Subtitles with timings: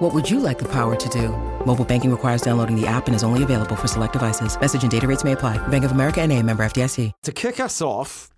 [0.00, 1.28] What would you like the power to do?
[1.66, 4.58] Mobile banking requires downloading the app and is only available for select devices.
[4.58, 5.58] Message and data rates may apply.
[5.68, 7.12] Bank of America and a member FDIC.
[7.24, 8.30] To kick us off,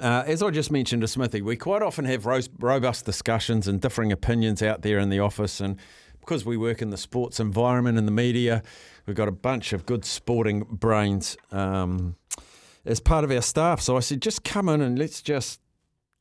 [0.00, 3.78] uh, as I just mentioned to Smithy, we quite often have ro- robust discussions and
[3.78, 5.60] differing opinions out there in the office.
[5.60, 5.78] And
[6.18, 8.62] because we work in the sports environment and the media,
[9.04, 12.16] we've got a bunch of good sporting brains um,
[12.86, 13.82] as part of our staff.
[13.82, 15.60] So I said, just come in and let's just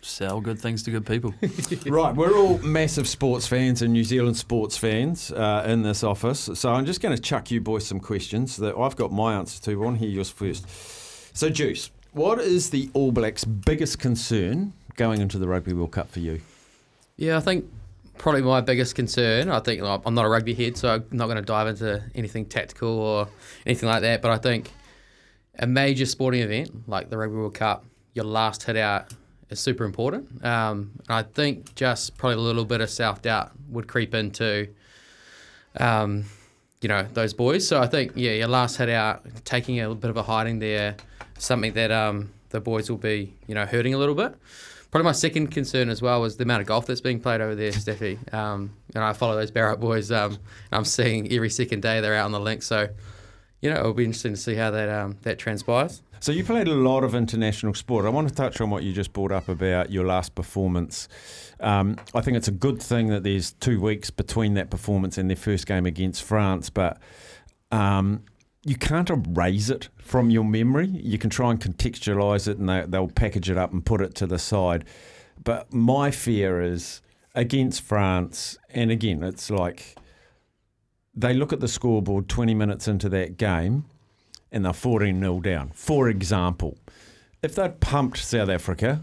[0.00, 1.34] sell good things to good people.
[1.86, 6.50] right, we're all massive sports fans and New Zealand sports fans uh, in this office.
[6.54, 9.62] So I'm just going to chuck you boys some questions that I've got my answer
[9.62, 9.72] to.
[9.72, 10.66] I want to hear yours first.
[11.36, 16.10] So, Juice, what is the All Blacks' biggest concern going into the Rugby World Cup
[16.10, 16.40] for you?
[17.16, 17.64] Yeah, I think
[18.18, 19.48] probably my biggest concern.
[19.48, 22.46] I think I'm not a rugby head, so I'm not going to dive into anything
[22.46, 23.28] tactical or
[23.66, 24.22] anything like that.
[24.22, 24.70] But I think
[25.58, 27.84] a major sporting event like the Rugby World Cup,
[28.14, 29.12] your last hit out
[29.52, 30.44] is super important.
[30.44, 34.68] Um, I think just probably a little bit of self doubt would creep into,
[35.78, 36.24] um,
[36.80, 37.66] you know, those boys.
[37.66, 40.96] So I think yeah, your last hit out, taking a bit of a hiding there,
[41.38, 44.34] something that um, the boys will be you know hurting a little bit.
[44.90, 47.54] Probably my second concern as well was the amount of golf that's being played over
[47.54, 48.32] there, Steffi.
[48.34, 50.12] Um, and I follow those Barrett boys.
[50.12, 50.36] Um,
[50.70, 52.62] I'm seeing every second day they're out on the link.
[52.62, 52.90] So,
[53.62, 56.02] you know, it'll be interesting to see how that um, that transpires.
[56.22, 58.06] So you played a lot of international sport.
[58.06, 61.08] I want to touch on what you just brought up about your last performance.
[61.58, 65.28] Um, I think it's a good thing that there's two weeks between that performance and
[65.28, 67.00] their first game against France, but
[67.72, 68.22] um,
[68.64, 70.86] you can't erase it from your memory.
[70.86, 74.14] You can try and contextualize it, and they, they'll package it up and put it
[74.14, 74.84] to the side.
[75.42, 77.02] But my fear is
[77.34, 79.96] against France, and again, it's like
[81.16, 83.86] they look at the scoreboard 20 minutes into that game
[84.52, 85.70] and they're 14 0 down.
[85.74, 86.78] For example,
[87.42, 89.00] if they'd pumped South Africa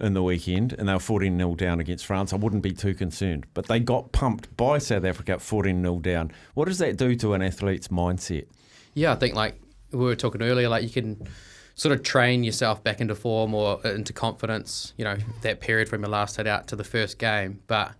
[0.00, 2.94] in the weekend and they were 14 0 down against France, I wouldn't be too
[2.94, 3.46] concerned.
[3.52, 6.32] But they got pumped by South Africa 14 0 down.
[6.54, 8.46] What does that do to an athlete's mindset?
[8.94, 9.60] Yeah, I think like
[9.90, 11.26] we were talking earlier, like you can
[11.74, 15.88] sort of train yourself back into form or uh, into confidence, you know, that period
[15.88, 17.60] from your last head out to the first game.
[17.66, 17.92] But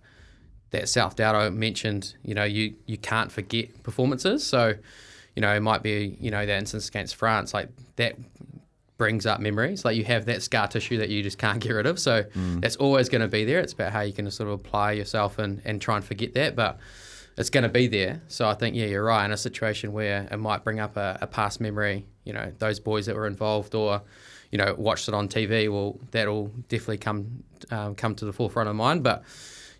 [0.71, 4.45] that self doubt I mentioned, you know, you, you can't forget performances.
[4.45, 4.75] So,
[5.35, 8.15] you know, it might be, you know, that instance against France, like that
[8.97, 9.83] brings up memories.
[9.83, 11.99] Like you have that scar tissue that you just can't get rid of.
[11.99, 12.61] So mm.
[12.61, 13.59] that's always going to be there.
[13.59, 16.55] It's about how you can sort of apply yourself and, and try and forget that.
[16.55, 16.79] But
[17.37, 18.21] it's going to be there.
[18.27, 19.25] So I think, yeah, you're right.
[19.25, 22.79] In a situation where it might bring up a, a past memory, you know, those
[22.79, 24.01] boys that were involved or,
[24.51, 28.69] you know, watched it on TV, well, that'll definitely come um, come to the forefront
[28.69, 29.03] of mind.
[29.03, 29.23] But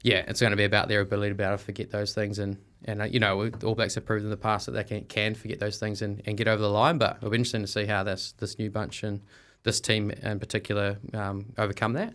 [0.02, 2.40] yeah, it's going to be about their ability to be able to forget those things
[2.40, 5.06] and and uh, you know, All Blacks have proved in the past that they can,
[5.06, 6.98] can forget those things and, and get over the line.
[6.98, 9.22] But it'll be interesting to see how this this new bunch and
[9.64, 12.14] this team in particular um, overcome that.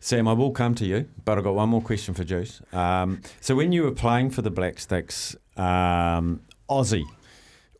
[0.00, 2.62] Sam, I will come to you, but I've got one more question for Juice.
[2.72, 6.40] Um, so when you were playing for the Black Sticks, um,
[6.70, 7.04] Aussie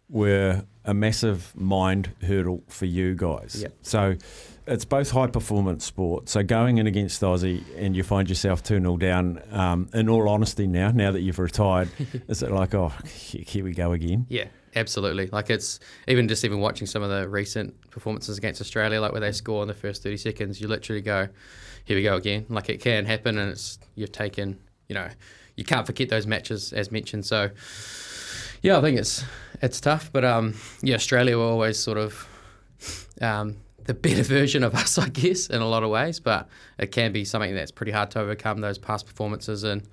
[0.09, 3.63] were a massive mind hurdle for you guys.
[3.63, 3.75] Yep.
[3.83, 4.17] So
[4.67, 6.29] it's both high performance sport.
[6.29, 10.29] So going in against Aussie and you find yourself 2 0 down, um, in all
[10.29, 11.89] honesty, now, now that you've retired,
[12.29, 14.27] is it like, oh, here we go again?
[14.29, 15.29] Yeah, absolutely.
[15.29, 19.21] Like it's even just even watching some of the recent performances against Australia, like where
[19.21, 21.29] they score in the first 30 seconds, you literally go,
[21.85, 22.47] here we go again.
[22.49, 24.59] Like it can happen and it's, you've taken,
[24.89, 25.09] you know,
[25.55, 27.25] you can't forget those matches as mentioned.
[27.25, 27.51] So,
[28.63, 29.25] yeah, I think it's
[29.63, 32.29] it's tough, but um, yeah, Australia were always sort of
[33.21, 36.21] um, the better version of us, I guess, in a lot of ways.
[36.21, 36.49] But
[36.79, 39.89] it can be something that's pretty hard to overcome those past performances and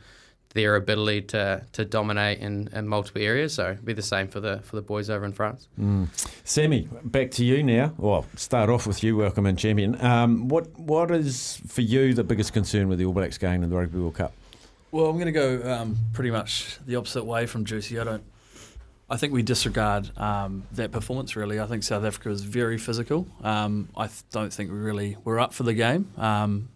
[0.53, 3.55] their ability to to dominate in, in multiple areas.
[3.55, 5.67] So it'll be the same for the for the boys over in France.
[5.79, 6.07] Mm.
[6.43, 7.93] Sammy, back to you now.
[7.97, 9.17] Well, start off with you.
[9.17, 9.99] Welcome in, champion.
[10.01, 13.69] Um, what what is for you the biggest concern with the All Blacks game in
[13.69, 14.33] the Rugby World Cup?
[14.91, 17.99] Well, I'm going to go um, pretty much the opposite way from Juicy.
[17.99, 18.23] I don't.
[19.13, 21.35] I think we disregard um, that performance.
[21.35, 23.27] Really, I think South Africa was very physical.
[23.43, 26.11] Um, I th- don't think we really were up for the game.
[26.17, 26.69] Um,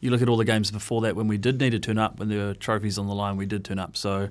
[0.00, 2.18] you look at all the games before that when we did need to turn up,
[2.18, 3.98] when there were trophies on the line, we did turn up.
[3.98, 4.30] So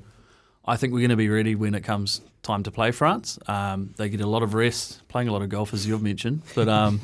[0.65, 3.37] I think we're going to be ready when it comes time to play France.
[3.45, 6.41] Um, they get a lot of rest, playing a lot of golf, as you've mentioned.
[6.55, 6.99] But um,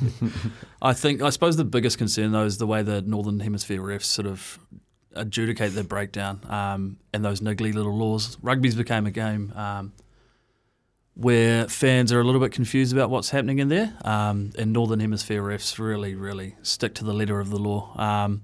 [0.82, 4.06] I think, I suppose the biggest concern, though, is the way the Northern Hemisphere refs
[4.06, 4.58] sort of
[5.14, 8.40] adjudicate their breakdown um, and those niggly little laws.
[8.42, 9.54] Rugby's became a game
[11.18, 15.00] where fans are a little bit confused about what's happening in there, um, and Northern
[15.00, 17.92] Hemisphere refs really, really stick to the letter of the law.
[18.00, 18.44] Um,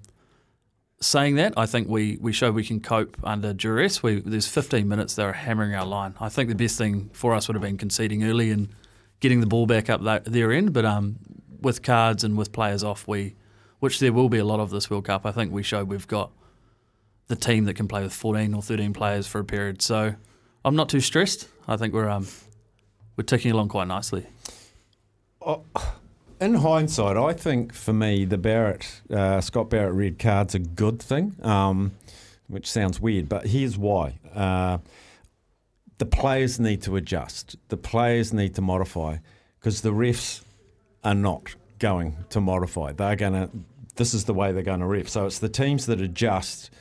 [1.00, 4.02] saying that, I think we, we show we can cope under duress.
[4.02, 6.16] We, there's 15 minutes they were hammering our line.
[6.20, 8.70] I think the best thing for us would have been conceding early and
[9.20, 10.74] getting the ball back up that, their end.
[10.74, 11.18] But um,
[11.62, 13.36] with cards and with players off, we
[13.82, 15.26] which there will be a lot of this World Cup.
[15.26, 16.32] I think we showed we've got
[17.28, 19.82] the team that can play with 14 or 13 players for a period.
[19.82, 20.16] So
[20.64, 21.50] I'm not too stressed.
[21.68, 22.26] I think we're um,
[23.16, 24.26] we're ticking along quite nicely.
[25.42, 25.64] Oh,
[26.40, 31.02] in hindsight, I think for me the Barrett uh, Scott Barrett red card's a good
[31.02, 31.94] thing, um,
[32.48, 34.20] which sounds weird, but here's why.
[34.34, 34.80] Uh,
[35.98, 37.56] the players need to adjust.
[37.70, 39.18] The players need to modify
[39.60, 40.42] because the refs
[41.04, 42.92] are not going to modify.
[42.92, 43.50] They're going to.
[43.96, 45.08] This is the way they're going to ref.
[45.08, 46.72] So it's the teams that adjust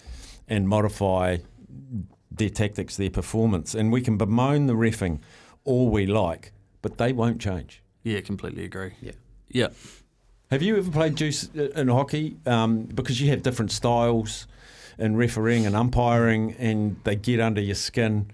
[0.49, 1.39] and modify
[2.31, 5.21] their tactics, their performance, and we can bemoan the refing
[5.65, 7.83] all we like, but they won't change.
[8.03, 8.93] Yeah, completely agree.
[9.01, 9.13] Yeah.
[9.49, 9.69] Yeah.
[10.51, 12.37] Have you ever played juice in hockey?
[12.45, 14.47] Um, because you have different styles
[14.99, 18.31] in refereeing and umpiring, and they get under your skin,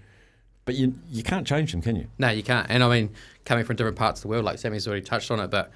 [0.65, 2.07] but you you can't change them, can you?
[2.17, 2.67] No, you can't.
[2.69, 3.11] And I mean,
[3.45, 5.71] coming from different parts of the world, like Sammy's already touched on it, but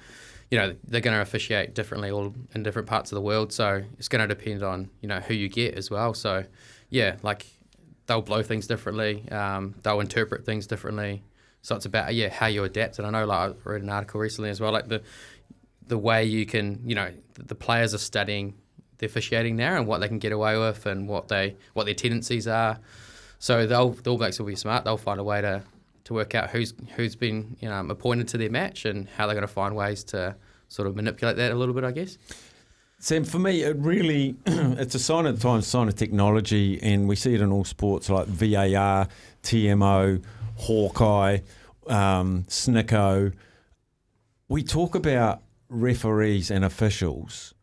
[0.50, 3.52] you know they're going to officiate differently all in different parts of the world.
[3.52, 6.14] So it's going to depend on you know who you get as well.
[6.14, 6.44] So
[6.90, 7.46] yeah, like
[8.06, 9.28] they'll blow things differently.
[9.30, 11.22] Um, they'll interpret things differently.
[11.64, 12.98] So it's about yeah how you adapt.
[12.98, 15.00] And I know like I read an article recently as well, like the
[15.88, 18.54] the way you can you know the players are studying
[18.98, 21.94] the officiating now and what they can get away with and what they what their
[21.94, 22.78] tendencies are.
[23.38, 24.84] So they'll the All Blacks will be smart.
[24.84, 25.62] They'll find a way to
[26.04, 29.34] to work out who's who's been you know appointed to their match and how they're
[29.34, 30.36] going to find ways to
[30.68, 32.18] sort of manipulate that a little bit, I guess.
[32.98, 37.08] Sam, for me, it really it's a sign of the times, sign of technology, and
[37.08, 39.08] we see it in all sports like VAR,
[39.42, 40.22] TMO,
[40.56, 41.38] Hawkeye,
[41.86, 43.32] um, Snicko.
[44.48, 47.54] We talk about referees and officials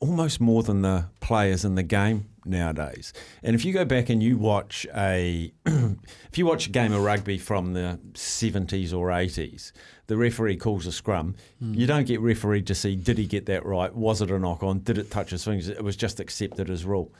[0.00, 3.12] almost more than the players in the game nowadays.
[3.42, 7.02] And if you go back and you watch a if you watch a game of
[7.02, 9.72] rugby from the 70s or 80s,
[10.06, 11.34] the referee calls a scrum.
[11.62, 11.76] Mm.
[11.76, 13.94] You don't get refereed to see did he get that right?
[13.94, 14.80] Was it a knock on?
[14.80, 15.68] Did it touch his fingers?
[15.68, 17.12] It was just accepted as rule.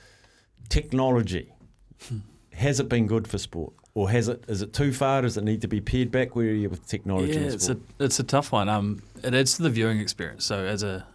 [0.68, 1.52] Technology
[2.08, 2.18] hmm.
[2.58, 3.72] Has it been good for sport?
[3.94, 4.44] Or has it?
[4.48, 5.22] Is it too far?
[5.22, 6.36] Does it need to be pared back?
[6.36, 7.32] Where are you with technology?
[7.32, 8.68] Yeah, it's a it's a tough one.
[8.68, 10.44] Um, it adds to the viewing experience.
[10.44, 11.06] So as a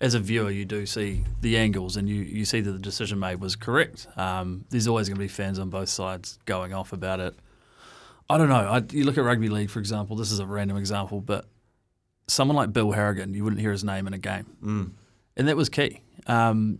[0.00, 3.18] as a viewer, you do see the angles and you, you see that the decision
[3.18, 4.06] made was correct.
[4.16, 7.34] Um, there's always going to be fans on both sides going off about it.
[8.30, 8.54] I don't know.
[8.54, 10.16] I, you look at rugby league, for example.
[10.16, 11.46] This is a random example, but
[12.28, 14.90] someone like Bill Harrigan, you wouldn't hear his name in a game, mm.
[15.36, 16.00] and that was key.
[16.26, 16.78] Um,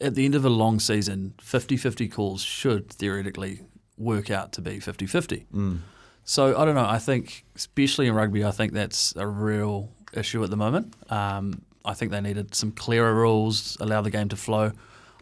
[0.00, 3.62] at the end of a long season, 50-50 calls should theoretically
[3.96, 5.46] work out to be 50-50.
[5.52, 5.78] Mm.
[6.24, 6.86] So I don't know.
[6.86, 10.94] I think, especially in rugby, I think that's a real issue at the moment.
[11.10, 14.72] Um, I think they needed some clearer rules, allow the game to flow.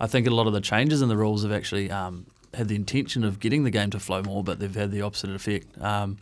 [0.00, 2.74] I think a lot of the changes in the rules have actually um, had the
[2.74, 5.66] intention of getting the game to flow more, but they've had the opposite effect.
[5.80, 6.18] Um,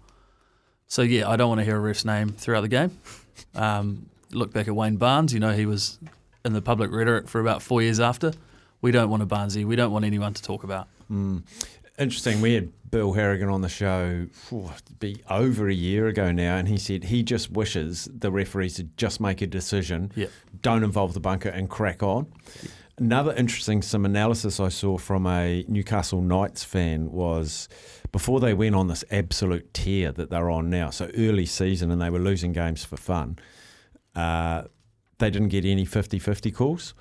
[0.88, 2.98] so yeah, I don't want to hear a ref's name throughout the game.
[3.54, 5.32] Um, look back at Wayne Barnes.
[5.32, 5.98] You know he was
[6.44, 8.32] in the public rhetoric for about four years after.
[8.80, 9.64] We don't want a Barnesy.
[9.64, 10.88] We don't want anyone to talk about.
[11.10, 11.42] Mm.
[11.98, 12.40] Interesting.
[12.40, 16.68] We had Bill Harrigan on the show oh, be over a year ago now, and
[16.68, 20.30] he said he just wishes the referees to just make a decision, yep.
[20.60, 22.32] don't involve the bunker, and crack on.
[22.98, 27.68] Another interesting some analysis I saw from a Newcastle Knights fan was
[28.10, 30.90] before they went on this absolute tear that they're on now.
[30.90, 33.38] So early season, and they were losing games for fun.
[34.14, 34.64] Uh,
[35.22, 36.94] they didn't get any 50-50 calls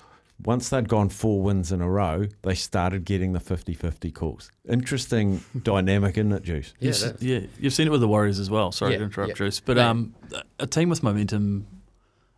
[0.44, 4.50] once they'd gone four wins in a row, they started getting the 50 50 calls.
[4.68, 6.74] Interesting dynamic, isn't it, Juice?
[6.80, 8.72] Yeah, you've, yeah, you've seen it with the Warriors as well.
[8.72, 9.34] Sorry yeah, to interrupt, yeah.
[9.34, 9.60] Juice.
[9.60, 10.14] But um,
[10.58, 11.66] a team with momentum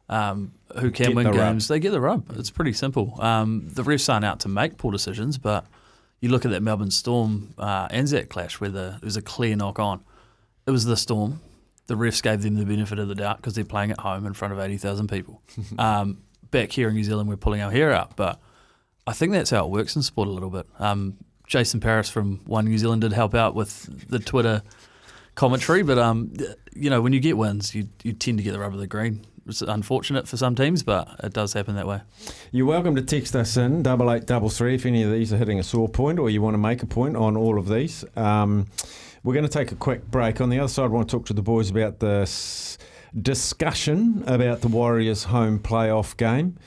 [0.09, 1.75] um, who can get win games, rub.
[1.75, 2.37] they get the rub.
[2.39, 3.21] It's pretty simple.
[3.21, 5.67] Um, the refs aren't out to make poor decisions, but
[6.21, 9.57] you look at that Melbourne Storm uh, Anzac clash where the, it was a clear
[9.57, 10.03] knock on.
[10.67, 11.41] It was the Storm.
[11.87, 14.33] The refs gave them the benefit of the doubt because they're playing at home in
[14.33, 15.43] front of 80,000 people.
[15.79, 18.41] um, back here in New Zealand, we're pulling our hair out, but
[19.07, 20.67] I think that's how it works in sport a little bit.
[20.79, 24.63] Um, Jason Paris from One New Zealand did help out with the Twitter
[25.35, 26.33] commentary, but um,
[26.75, 28.87] you know when you get wins, you you tend to get the rub of the
[28.87, 29.27] green.
[29.47, 32.01] It's unfortunate for some teams, but it does happen that way.
[32.51, 35.37] You're welcome to text us in double eight double three if any of these are
[35.37, 38.05] hitting a sore point or you want to make a point on all of these.
[38.17, 38.69] Um,
[39.25, 40.41] we're going to take a quick break.
[40.43, 42.77] On the other side, I want to talk to the boys about this
[43.21, 46.59] discussion about the Warriors' home playoff game.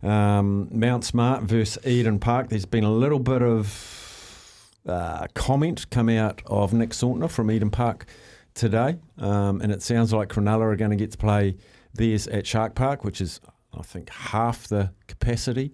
[0.00, 2.50] Um, Mount Smart versus Eden Park.
[2.50, 7.70] There's been a little bit of uh, comment come out of Nick Sautner from Eden
[7.70, 8.06] Park
[8.54, 11.56] today, um, and it sounds like Cronulla are going to get to play
[11.94, 13.40] theirs at Shark Park, which is
[13.76, 15.72] I think half the capacity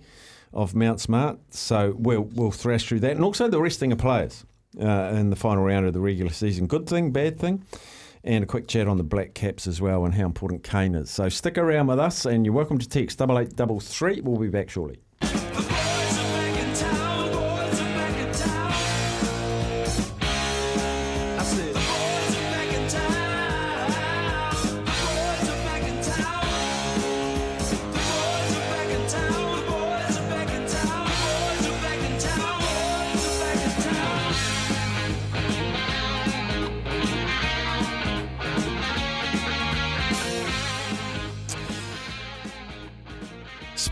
[0.54, 1.38] of Mount Smart.
[1.50, 4.46] So we'll we'll thrash through that, and also the resting of players
[4.78, 6.66] uh, in the final round of the regular season.
[6.66, 7.64] Good thing, bad thing.
[8.22, 11.08] And a quick chat on the Black Caps as well and how important Kane is.
[11.08, 14.20] So stick around with us, and you're welcome to text double eight double three.
[14.20, 14.98] We'll be back shortly.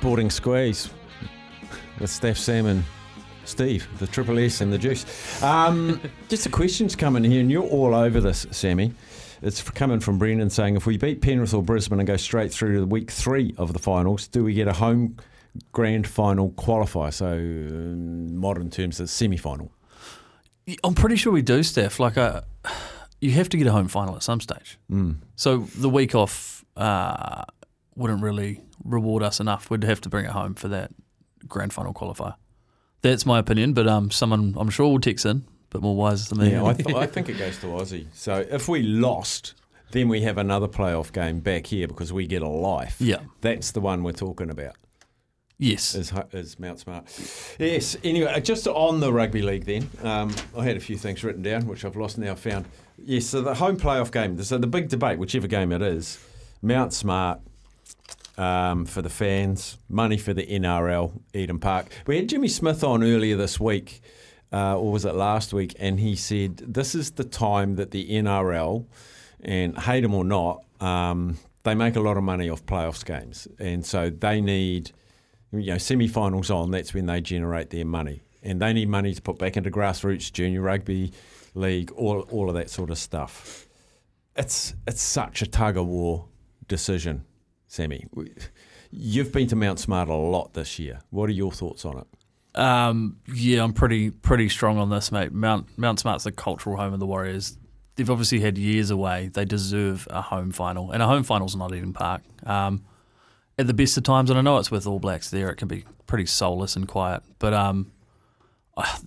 [0.08, 0.88] Sporting Squeeze
[2.00, 2.82] with Steph Salmon.
[3.44, 5.04] Steve, the Triple S and the Juice.
[5.42, 6.00] Um,
[6.30, 8.94] just the questions coming in here, and you're all over this, Sammy.
[9.42, 12.72] It's coming from Brendan saying, if we beat Penrith or Brisbane and go straight through
[12.72, 15.18] to the week three of the finals, do we get a home
[15.72, 17.12] grand final qualifier?
[17.12, 19.70] So, in modern terms, a semi final.
[20.82, 22.00] I'm pretty sure we do, Steph.
[22.00, 22.40] Like, uh,
[23.20, 24.78] you have to get a home final at some stage.
[24.90, 25.16] Mm.
[25.36, 27.44] So the week off uh,
[27.99, 29.69] wouldn't really reward us enough.
[29.71, 30.90] We'd have to bring it home for that
[31.47, 32.35] grand final qualifier.
[33.02, 36.38] That's my opinion, but um, someone I'm sure will text in, but more wise than
[36.38, 36.50] me.
[36.52, 38.07] Yeah, I, th- I think it goes to Aussie.
[38.12, 39.55] So if we lost,
[39.93, 42.97] then we have another playoff game back here because we get a life.
[43.00, 43.21] Yeah.
[43.40, 44.76] That's the one we're talking about.
[45.59, 45.95] yes.
[45.95, 47.05] Is, is Mount Smart.
[47.59, 47.97] Yes.
[48.05, 51.43] Anyway, uh, just on the rugby league, then um, I had a few things written
[51.43, 52.35] down which I've lost now.
[52.35, 52.67] Found.
[52.97, 53.26] Yes.
[53.26, 54.40] So the home playoff game.
[54.43, 56.19] So the big debate, whichever game it is,
[56.62, 57.40] Mount Smart.
[58.38, 61.88] Um, for the fans, money for the NRL, Eden Park.
[62.07, 64.00] We had Jimmy Smith on earlier this week,
[64.52, 65.75] uh, or was it last week?
[65.80, 68.87] And he said this is the time that the NRL,
[69.40, 73.49] and hate them or not, um, they make a lot of money off playoffs games,
[73.59, 74.92] and so they need
[75.52, 78.23] you know, semi-finals on, that's when they generate their money.
[78.42, 81.12] And they need money to put back into grassroots, junior rugby
[81.54, 83.66] league, all, all of that sort of stuff.
[84.37, 86.26] It's it's such a tug of war
[86.68, 87.25] decision,
[87.68, 88.06] Sammy.
[88.90, 91.00] You've been to Mount Smart a lot this year.
[91.10, 92.06] What are your thoughts on it?
[92.58, 95.32] Um, yeah, I'm pretty pretty strong on this, mate.
[95.32, 97.56] Mount Mount Smart's the cultural home of the Warriors.
[97.94, 99.28] They've obviously had years away.
[99.32, 102.22] They deserve a home final, and a home final's not Eden Park.
[102.46, 102.84] Um,
[103.58, 105.68] at the best of times, and I know it's with All Blacks there, it can
[105.68, 107.22] be pretty soulless and quiet.
[107.38, 107.92] But um,
[108.76, 108.98] I-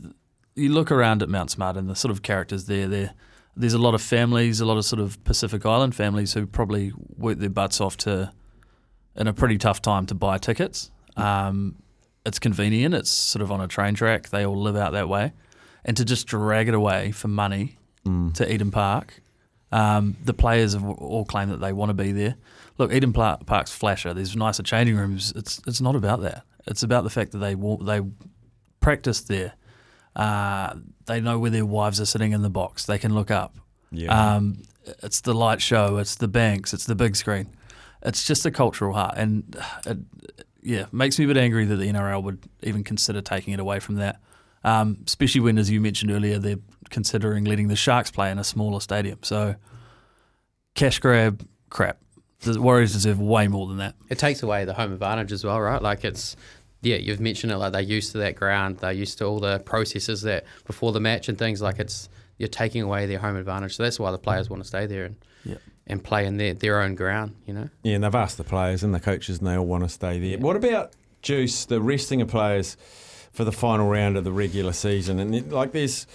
[0.56, 2.86] you look around at Mount Smart and the sort of characters there.
[2.88, 3.14] There,
[3.56, 6.92] there's a lot of families, a lot of sort of Pacific Island families who probably
[7.18, 8.34] work their butts off to,
[9.16, 10.92] in a pretty tough time, to buy tickets.
[11.18, 11.76] Um,
[12.26, 12.94] it's convenient.
[12.96, 14.30] It's sort of on a train track.
[14.30, 15.34] They all live out that way,
[15.84, 17.78] and to just drag it away for money
[18.34, 19.22] to Eden Park.
[19.72, 22.36] Um, the players have all claimed that they want to be there.
[22.78, 24.14] Look, Eden Park's flasher.
[24.14, 25.32] There's nicer changing rooms.
[25.36, 26.44] It's it's not about that.
[26.68, 28.02] It's about the fact that they wa- they
[28.80, 29.54] practice there.
[30.16, 30.76] Uh,
[31.06, 32.86] they know where their wives are sitting in the box.
[32.86, 33.56] They can look up.
[33.92, 34.36] Yeah.
[34.36, 34.64] Um,
[35.04, 35.98] it's the light show.
[35.98, 36.74] It's the banks.
[36.74, 37.48] It's the big screen.
[38.04, 39.56] It's just a cultural heart, and
[39.86, 39.98] it,
[40.62, 43.80] yeah, makes me a bit angry that the NRL would even consider taking it away
[43.80, 44.20] from that.
[44.64, 48.44] Um, especially when, as you mentioned earlier, they're considering letting the Sharks play in a
[48.44, 49.20] smaller stadium.
[49.24, 49.56] So,
[50.76, 51.98] cash grab, crap.
[52.42, 53.96] The Warriors deserve way more than that.
[54.10, 55.82] It takes away the home advantage as well, right?
[55.82, 56.36] Like it's,
[56.82, 57.58] yeah, you've mentioned it.
[57.58, 58.80] Like they're used to that ground.
[58.80, 61.62] They're used to all the processes that before the match and things.
[61.62, 63.76] Like it's you're taking away their home advantage.
[63.76, 65.58] So that's why the players want to stay there and Yeah.
[65.88, 67.36] And play in their their own ground.
[67.46, 67.70] You know.
[67.84, 70.20] Yeah, and they've asked the players and the coaches, and they all want to stay
[70.20, 70.38] there.
[70.40, 72.78] What about Juice, the resting of players
[73.32, 75.20] for the final round of the regular season?
[75.20, 76.08] And it- like, there's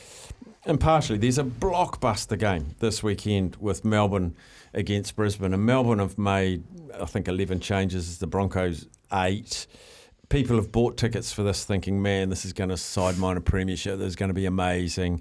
[0.66, 4.34] impartially, there's a blockbuster game this weekend with Melbourne
[4.74, 6.64] against Brisbane, and Melbourne have made,
[7.00, 8.18] I think, 11 changes.
[8.18, 9.66] The Broncos eight.
[10.28, 13.96] people have bought tickets for this thinking, man, this is going to sideline a premiership.
[14.00, 15.20] This is going to be amazing.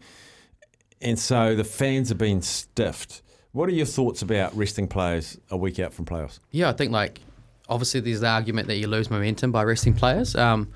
[1.00, 3.22] And so the fans have been stiffed.
[3.56, 6.40] What are your thoughts about resting players a week out from playoffs?
[6.52, 7.22] Yeah, I think like
[7.70, 10.36] obviously there's the argument that you lose momentum by resting players.
[10.36, 10.74] Um,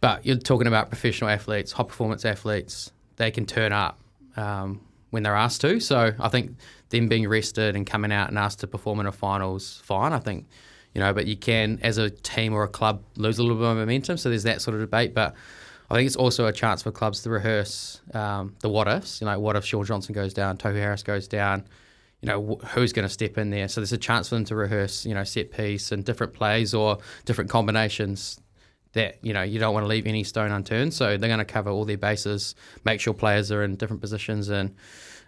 [0.00, 2.92] but you're talking about professional athletes, high performance athletes.
[3.16, 3.98] They can turn up
[4.36, 4.80] um,
[5.10, 5.80] when they're asked to.
[5.80, 6.52] So I think
[6.90, 10.12] them being rested and coming out and asked to perform in a finals, fine.
[10.12, 10.46] I think
[10.94, 13.66] you know, but you can as a team or a club lose a little bit
[13.66, 14.18] of momentum.
[14.18, 15.34] So there's that sort of debate, but.
[15.90, 19.20] I think it's also a chance for clubs to rehearse um, the what ifs.
[19.20, 21.64] You know, what if Shaun Johnson goes down, Tohu Harris goes down?
[22.24, 23.68] You know, wh- who's going to step in there?
[23.68, 26.72] So there's a chance for them to rehearse, you know, set piece and different plays
[26.72, 28.40] or different combinations
[28.94, 30.94] that you know you don't want to leave any stone unturned.
[30.94, 32.54] So they're going to cover all their bases,
[32.84, 34.74] make sure players are in different positions, and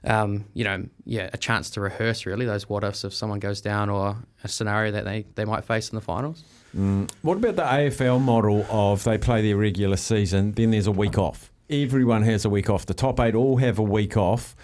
[0.04, 3.60] um, you know, yeah, a chance to rehearse really those what ifs if someone goes
[3.60, 6.44] down or a scenario that they, they might face in the finals.
[6.76, 7.10] Mm.
[7.22, 11.18] What about the AFL model of they play their regular season, then there's a week
[11.18, 11.50] off?
[11.68, 12.86] Everyone has a week off.
[12.86, 14.54] The top eight all have a week off.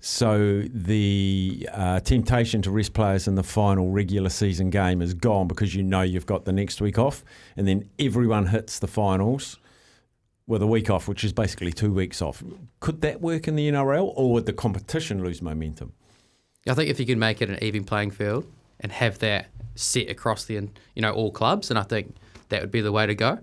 [0.00, 5.46] So the uh, temptation to rest players in the final regular season game is gone
[5.46, 7.22] because you know you've got the next week off,
[7.56, 9.58] and then everyone hits the finals
[10.46, 12.42] with a week off, which is basically two weeks off.
[12.80, 15.92] Could that work in the NRL, or would the competition lose momentum?
[16.66, 20.08] I think if you can make it an even playing field and have that set
[20.08, 20.54] across the
[20.94, 22.16] you know all clubs, and I think
[22.48, 23.38] that would be the way to go.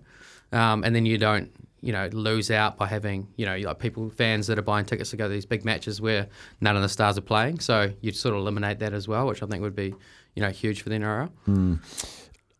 [0.51, 4.09] Um, and then you don't you know lose out by having you know like people
[4.09, 6.27] fans that are buying tickets to go to these big matches where
[6.61, 7.59] none of the stars are playing.
[7.59, 9.93] So you'd sort of eliminate that as well, which I think would be
[10.35, 11.29] you know huge for the NRL.
[11.47, 11.79] Mm.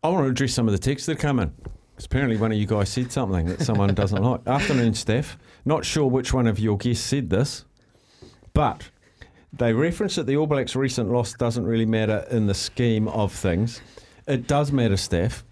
[0.02, 1.52] I want to address some of the texts that come in.
[2.04, 4.46] Apparently, one of you guys said something that someone doesn't like.
[4.46, 5.36] Afternoon, Steph.
[5.64, 7.64] Not sure which one of your guests said this,
[8.54, 8.90] but
[9.52, 13.32] they reference that the All Blacks' recent loss doesn't really matter in the scheme of
[13.32, 13.80] things.
[14.26, 15.44] It does matter, Steph.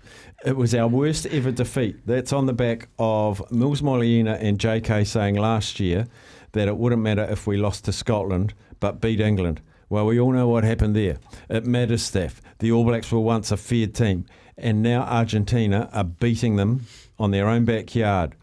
[0.45, 2.07] It was our worst ever defeat.
[2.07, 6.07] That's on the back of Mils Muliaina and JK saying last year
[6.53, 9.61] that it wouldn't matter if we lost to Scotland but beat England.
[9.89, 11.19] Well, we all know what happened there.
[11.49, 12.41] It matters, Steph.
[12.59, 14.27] The All Blacks were once a feared team,
[14.59, 16.87] and now Argentina are beating them
[17.19, 18.35] on their own backyard.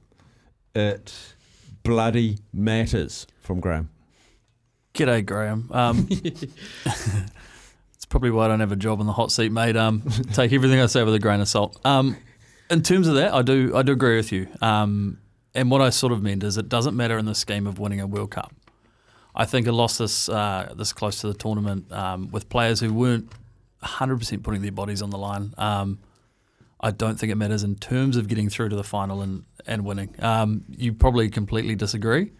[0.74, 1.13] It
[1.84, 3.89] bloody matters from Graham.
[4.94, 5.70] G'day, Graham.
[5.72, 6.08] Um,
[8.13, 9.76] probably why I don't have a job on the hot seat, mate.
[9.76, 11.82] Um, take everything I say with a grain of salt.
[11.84, 12.15] Um,
[12.69, 14.47] in terms of that, I do I do agree with you.
[14.62, 15.17] Um,
[15.56, 17.99] and what I sort of meant is it doesn't matter in the scheme of winning
[17.99, 18.54] a World Cup.
[19.34, 22.93] I think a loss this uh, this close to the tournament um, with players who
[22.93, 23.32] weren't
[23.82, 25.56] 100% putting their bodies on the line.
[25.58, 25.97] Um,
[26.80, 29.86] I don't think it matters in terms of getting through to the final and, and
[29.86, 30.13] winning.
[30.19, 32.32] Um, you probably completely disagree.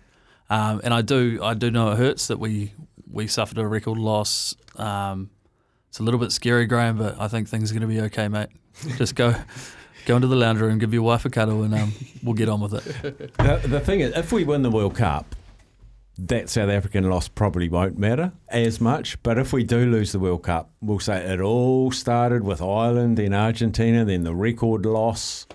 [0.52, 2.74] Um, and I do I do know it hurts that we
[3.10, 4.56] we suffered a record loss.
[4.76, 5.32] Um,
[5.94, 8.28] it's a little bit scary, Graham, but I think things are going to be okay,
[8.28, 8.50] mate.
[8.98, 9.36] Just go
[10.08, 12.62] go into the lounge room, give your wife a cuddle, and um, we'll get on
[12.62, 13.36] with it.
[13.38, 15.36] The, the thing is, if we win the World Cup,
[16.18, 19.22] that South African loss probably won't matter as much.
[19.22, 23.18] But if we do lose the World Cup, we'll say it all started with Ireland,
[23.18, 25.46] then Argentina, then the record loss.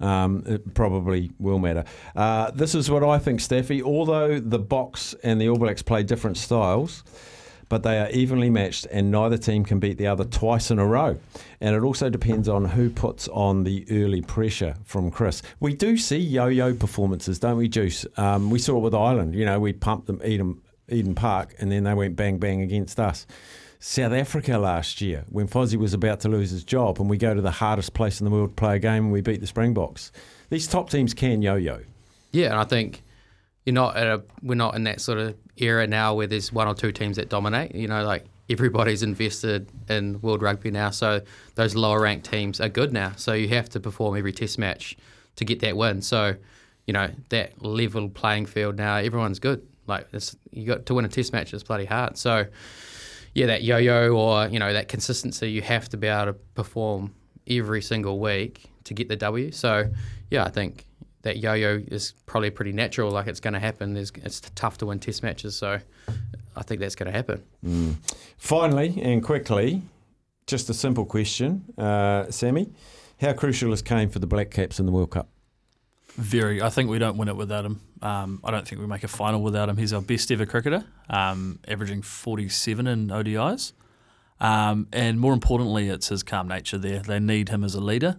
[0.00, 1.84] Um, it probably will matter.
[2.16, 3.80] Uh, this is what I think, Staffy.
[3.80, 7.04] Although the Boks and the All Blacks play different styles,
[7.68, 10.86] but they are evenly matched, and neither team can beat the other twice in a
[10.86, 11.18] row.
[11.60, 15.42] And it also depends on who puts on the early pressure from Chris.
[15.60, 18.06] We do see yo-yo performances, don't we, Juice?
[18.16, 19.34] Um, we saw it with Ireland.
[19.34, 22.98] You know, we pumped them Eden, Eden Park, and then they went bang bang against
[22.98, 23.26] us.
[23.80, 27.32] South Africa last year, when Fozzie was about to lose his job, and we go
[27.32, 29.46] to the hardest place in the world to play a game, and we beat the
[29.46, 30.10] Springboks.
[30.50, 31.80] These top teams can yo-yo.
[32.32, 33.02] Yeah, and I think
[33.68, 36.66] you're not at a we're not in that sort of era now where there's one
[36.66, 37.74] or two teams that dominate.
[37.74, 41.20] You know, like everybody's invested in world rugby now, so
[41.54, 43.12] those lower ranked teams are good now.
[43.16, 44.96] So you have to perform every test match
[45.36, 46.00] to get that win.
[46.00, 46.36] So,
[46.86, 49.68] you know, that level playing field now, everyone's good.
[49.86, 52.16] Like it's, you got to win a test match is bloody hard.
[52.16, 52.46] So
[53.34, 57.12] yeah, that yo-yo or you know that consistency, you have to be able to perform
[57.46, 59.52] every single week to get the W.
[59.52, 59.90] So
[60.30, 60.86] yeah, I think
[61.28, 63.10] that yo-yo is probably pretty natural.
[63.10, 63.92] Like it's going to happen.
[63.92, 65.78] There's, it's tough to win test matches, so
[66.56, 67.44] I think that's going to happen.
[67.64, 67.96] Mm.
[68.38, 69.82] Finally and quickly,
[70.46, 72.72] just a simple question, uh, Sammy.
[73.20, 75.28] How crucial is Kane for the Black Caps in the World Cup?
[76.14, 76.62] Very.
[76.62, 77.80] I think we don't win it without him.
[78.00, 79.76] Um, I don't think we make a final without him.
[79.76, 83.72] He's our best ever cricketer, um, averaging 47 in ODIs.
[84.40, 87.00] Um, and more importantly, it's his calm nature there.
[87.00, 88.18] They need him as a leader.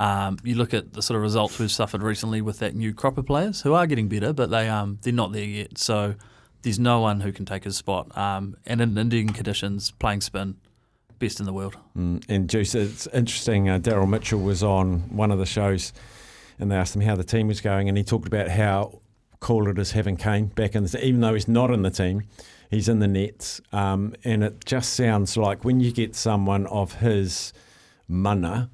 [0.00, 3.18] Um, you look at the sort of results we've suffered recently with that new crop
[3.18, 5.78] of players who are getting better, but they um, they're not there yet.
[5.78, 6.14] So
[6.62, 8.16] there's no one who can take his spot.
[8.16, 10.56] Um, and in Indian conditions, playing spin,
[11.18, 11.76] best in the world.
[11.96, 13.68] Mm, and Juice, it's interesting.
[13.68, 15.92] Uh, Daryl Mitchell was on one of the shows,
[16.58, 19.00] and they asked him how the team was going, and he talked about how
[19.40, 22.22] cool it is having Kane back in the even though he's not in the team.
[22.70, 26.94] He's in the nets, um, and it just sounds like when you get someone of
[26.94, 27.52] his
[28.08, 28.70] mana.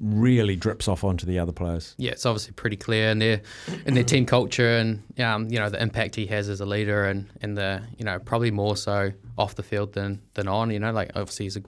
[0.00, 1.94] Really drips off onto the other players.
[1.98, 3.42] yeah, it's obviously pretty clear in their
[3.84, 7.04] in their team culture and um, you know the impact he has as a leader
[7.04, 10.70] and and the you know probably more so off the field than than on.
[10.70, 11.62] You know, like obviously he's a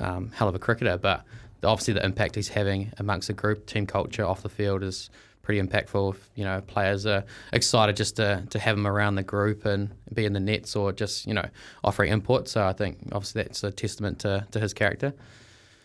[0.00, 1.24] um, hell of a cricketer, but
[1.62, 5.10] obviously the impact he's having amongst the group, team culture off the field is
[5.42, 6.16] pretty impactful.
[6.34, 10.24] You know, players are excited just to to have him around the group and be
[10.24, 11.48] in the nets or just you know
[11.84, 12.48] offering input.
[12.48, 15.14] So I think obviously that's a testament to to his character.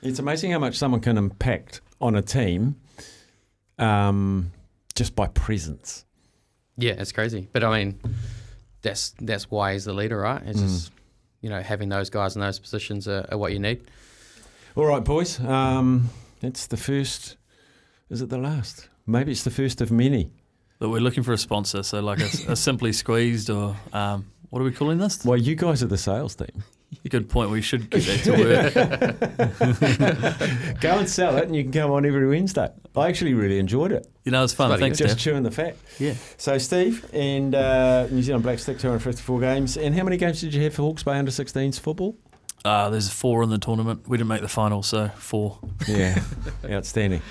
[0.01, 2.75] It's amazing how much someone can impact on a team
[3.77, 4.51] um,
[4.95, 6.05] just by presence.
[6.77, 7.47] Yeah, it's crazy.
[7.51, 7.99] But I mean,
[8.81, 10.41] that's that's why he's the leader, right?
[10.45, 10.91] It's just
[11.41, 13.83] you know having those guys in those positions are, are what you need.
[14.75, 15.39] All right, boys.
[15.39, 16.09] Um,
[16.41, 17.37] it's the first.
[18.09, 18.89] Is it the last?
[19.05, 20.31] Maybe it's the first of many.
[20.79, 24.61] But we're looking for a sponsor, so like a, a simply squeezed or um, what
[24.61, 25.23] are we calling this?
[25.23, 26.63] Well, you guys are the sales team.
[27.09, 27.49] Good point.
[27.51, 28.31] We should get that to
[30.71, 30.79] work.
[30.81, 32.67] Go and sell it, and you can come on every Wednesday.
[32.95, 34.07] I actually really enjoyed it.
[34.23, 34.69] You know, it's fun.
[34.69, 35.23] Bloody Thanks, Just Steph.
[35.23, 35.77] chewing the fat.
[35.99, 36.13] Yeah.
[36.37, 39.77] So, Steve, and uh, New Zealand Black Stick, 254 games.
[39.77, 42.17] And how many games did you have for Hawke's Bay under 16s football?
[42.63, 44.07] Uh, there's four in the tournament.
[44.07, 45.57] We didn't make the final, so four.
[45.87, 46.21] Yeah,
[46.69, 47.21] outstanding.